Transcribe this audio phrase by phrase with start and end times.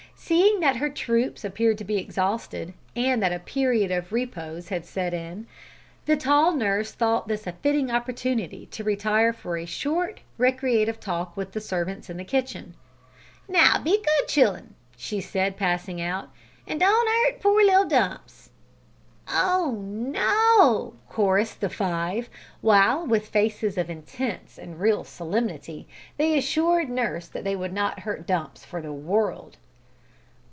[0.23, 4.85] Seeing that her troops appeared to be exhausted, and that a period of repose had
[4.85, 5.45] set in,
[6.05, 11.35] the tall nurse thought this a fitting opportunity to retire for a short recreative talk
[11.35, 12.75] with the servants in the kitchen.
[13.49, 16.29] "Now be good, child'n," she said, in passing out,
[16.65, 18.51] "and don't 'urt poor little Dumps."
[19.27, 22.29] "Oh no," chorused the five,
[22.61, 28.01] while, with faces of intense and real solemnity, they assured nurse that they would not
[28.01, 29.57] hurt Dumps for the world.